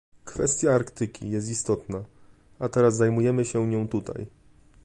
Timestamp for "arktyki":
0.75-1.29